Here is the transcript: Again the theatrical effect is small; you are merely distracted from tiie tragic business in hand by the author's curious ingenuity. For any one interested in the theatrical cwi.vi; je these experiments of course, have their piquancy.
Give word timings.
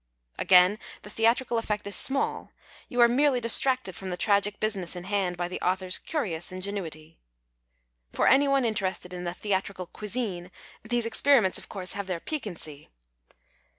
Again 0.39 0.79
the 1.03 1.11
theatrical 1.11 1.59
effect 1.59 1.85
is 1.85 1.95
small; 1.95 2.49
you 2.89 2.99
are 3.01 3.07
merely 3.07 3.39
distracted 3.39 3.95
from 3.95 4.09
tiie 4.09 4.17
tragic 4.17 4.59
business 4.59 4.95
in 4.95 5.03
hand 5.03 5.37
by 5.37 5.47
the 5.47 5.61
author's 5.61 5.99
curious 5.99 6.51
ingenuity. 6.51 7.19
For 8.11 8.27
any 8.27 8.47
one 8.47 8.65
interested 8.65 9.13
in 9.13 9.25
the 9.25 9.33
theatrical 9.35 9.85
cwi.vi; 9.85 10.45
je 10.49 10.49
these 10.83 11.05
experiments 11.05 11.59
of 11.59 11.69
course, 11.69 11.93
have 11.93 12.07
their 12.07 12.19
piquancy. 12.19 12.89